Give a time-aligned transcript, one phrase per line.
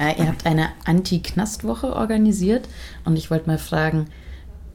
[0.00, 2.68] Äh, ihr habt eine Anti-Knastwoche organisiert
[3.04, 4.06] und ich wollte mal fragen,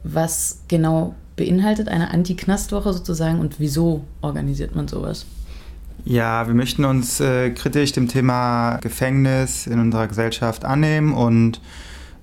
[0.04, 5.26] was genau beinhaltet eine Anti-Knastwoche sozusagen und wieso organisiert man sowas?
[6.04, 11.60] Ja, wir möchten uns äh, kritisch dem Thema Gefängnis in unserer Gesellschaft annehmen und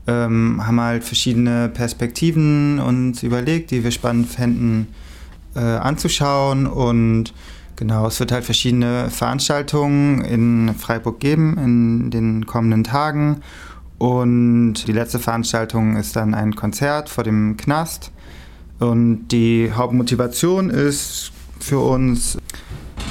[0.08, 4.88] ähm, haben halt verschiedene Perspektiven uns überlegt, die wir spannend fänden
[5.56, 7.34] äh, anzuschauen und
[7.84, 13.42] genau, es wird halt verschiedene Veranstaltungen in Freiburg geben in den kommenden Tagen.
[13.98, 18.14] Und die letzte Veranstaltung ist dann ein Konzert vor dem Knast.
[18.80, 22.38] Und die Hauptmotivation ist für uns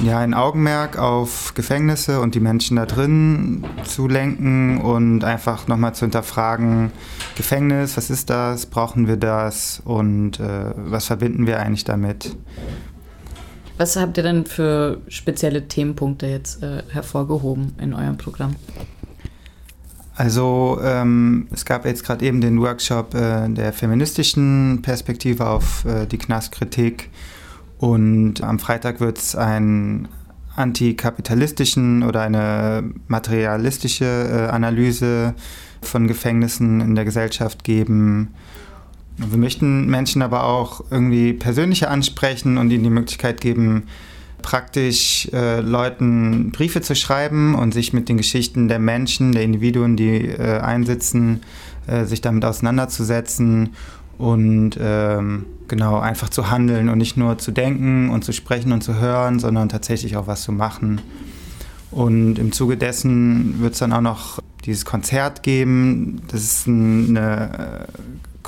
[0.03, 5.93] ja, ein Augenmerk auf Gefängnisse und die Menschen da drin zu lenken und einfach nochmal
[5.93, 6.91] zu hinterfragen,
[7.35, 9.83] Gefängnis, was ist das, brauchen wir das?
[9.85, 12.35] Und äh, was verbinden wir eigentlich damit?
[13.77, 18.55] Was habt ihr denn für spezielle Themenpunkte jetzt äh, hervorgehoben in eurem Programm?
[20.15, 26.05] Also ähm, es gab jetzt gerade eben den Workshop äh, der feministischen Perspektive auf äh,
[26.05, 27.09] die Knastkritik
[27.79, 30.07] und am Freitag wird es einen
[30.55, 35.33] antikapitalistischen oder eine materialistische äh, Analyse
[35.81, 38.35] von Gefängnissen in der Gesellschaft geben.
[39.17, 43.83] Wir möchten Menschen aber auch irgendwie persönlicher ansprechen und ihnen die Möglichkeit geben,
[44.41, 49.95] praktisch äh, Leuten Briefe zu schreiben und sich mit den Geschichten der Menschen, der Individuen,
[49.95, 51.41] die äh, einsitzen,
[51.87, 53.69] äh, sich damit auseinanderzusetzen
[54.17, 58.83] und ähm, genau einfach zu handeln und nicht nur zu denken und zu sprechen und
[58.83, 61.01] zu hören, sondern tatsächlich auch was zu machen.
[61.93, 66.21] Und im Zuge dessen wird es dann auch noch dieses Konzert geben.
[66.27, 67.87] Das ist eine,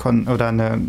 [0.04, 0.80] äh, oder eine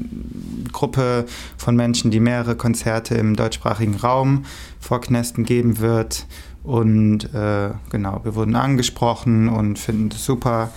[0.72, 1.26] Gruppe
[1.58, 4.46] von Menschen, die mehrere Konzerte im deutschsprachigen Raum
[4.80, 6.26] vor Knästen geben wird.
[6.64, 10.72] Und äh, genau, wir wurden angesprochen und finden das super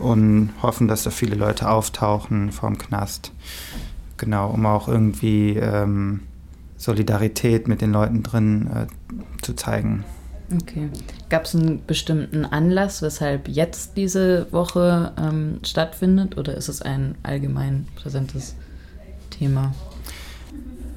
[0.00, 3.32] und hoffen, dass da viele Leute auftauchen vom Knast.
[4.16, 6.20] Genau, um auch irgendwie ähm,
[6.76, 8.86] Solidarität mit den Leuten drin äh,
[9.42, 10.04] zu zeigen.
[10.50, 10.88] Okay.
[11.28, 17.16] Gab es einen bestimmten Anlass, weshalb jetzt diese Woche ähm, stattfindet oder ist es ein
[17.22, 18.54] allgemein präsentes
[19.30, 19.74] Thema?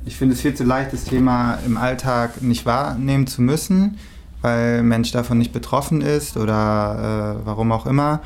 [0.06, 3.98] Ich finde es viel zu leicht, das Thema im Alltag nicht wahrnehmen zu müssen,
[4.42, 8.22] weil Mensch davon nicht betroffen ist oder äh, warum auch immer.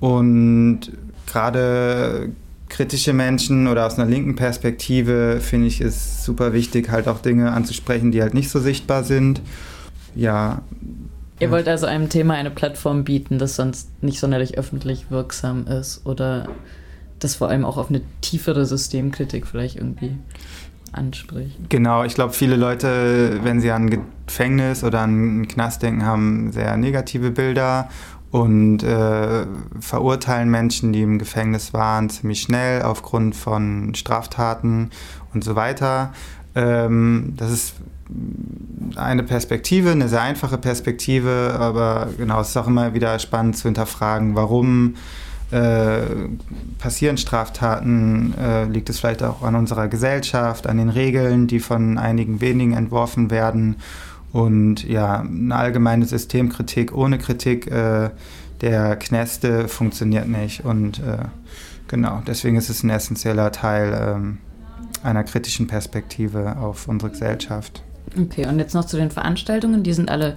[0.00, 0.92] Und
[1.26, 2.32] gerade
[2.68, 7.52] kritische Menschen oder aus einer linken Perspektive finde ich es super wichtig, halt auch Dinge
[7.52, 9.40] anzusprechen, die halt nicht so sichtbar sind.
[10.16, 10.62] Ja.
[11.38, 16.06] Ihr wollt also einem Thema eine Plattform bieten, das sonst nicht sonderlich öffentlich wirksam ist
[16.06, 16.48] oder
[17.18, 20.16] das vor allem auch auf eine tiefere Systemkritik vielleicht irgendwie
[20.92, 21.58] anspricht.
[21.68, 23.90] Genau, ich glaube, viele Leute, wenn sie an
[24.26, 27.88] Gefängnis oder an Knast denken, haben sehr negative Bilder
[28.36, 29.46] und äh,
[29.80, 34.90] verurteilen Menschen, die im Gefängnis waren, ziemlich schnell aufgrund von Straftaten
[35.32, 36.12] und so weiter.
[36.54, 37.74] Ähm, das ist
[38.94, 43.68] eine Perspektive, eine sehr einfache Perspektive, aber genau, es ist auch immer wieder spannend zu
[43.68, 44.96] hinterfragen, warum
[45.50, 46.00] äh,
[46.78, 51.96] passieren Straftaten, äh, liegt es vielleicht auch an unserer Gesellschaft, an den Regeln, die von
[51.96, 53.76] einigen wenigen entworfen werden
[54.36, 58.10] und ja, eine allgemeine Systemkritik ohne Kritik äh,
[58.60, 60.62] der Knäste funktioniert nicht.
[60.62, 61.24] Und äh,
[61.88, 64.38] genau, deswegen ist es ein essentieller Teil ähm,
[65.02, 67.82] einer kritischen Perspektive auf unsere Gesellschaft.
[68.20, 69.82] Okay, und jetzt noch zu den Veranstaltungen.
[69.82, 70.36] Die sind alle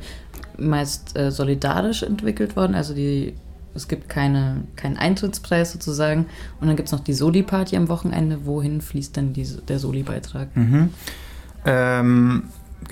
[0.57, 2.75] meist äh, solidarisch entwickelt worden.
[2.75, 3.33] Also die,
[3.75, 6.27] es gibt keine, keinen Eintrittspreis sozusagen.
[6.61, 8.45] Und dann gibt es noch die Soli-Party am Wochenende.
[8.45, 10.55] Wohin fließt denn diese, der Soli-Beitrag?
[10.55, 10.91] Mhm.
[11.65, 12.43] Ähm,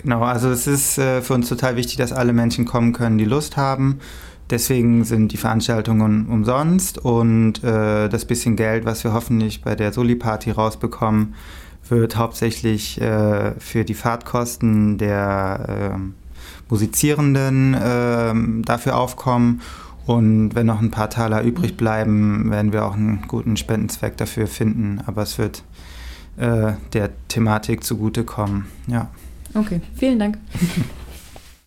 [0.01, 3.25] Genau, also es ist äh, für uns total wichtig, dass alle Menschen kommen können, die
[3.25, 3.99] Lust haben.
[4.49, 9.91] Deswegen sind die Veranstaltungen umsonst und äh, das bisschen Geld, was wir hoffentlich bei der
[9.91, 11.33] Soli-Party rausbekommen,
[11.89, 16.13] wird hauptsächlich äh, für die Fahrtkosten der ähm,
[16.69, 19.61] Musizierenden ähm, dafür aufkommen.
[20.05, 24.47] Und wenn noch ein paar Taler übrig bleiben, werden wir auch einen guten Spendenzweck dafür
[24.47, 25.01] finden.
[25.05, 25.63] Aber es wird
[26.37, 28.67] äh, der Thematik zugutekommen.
[28.87, 29.09] Ja.
[29.53, 30.37] Okay, vielen Dank.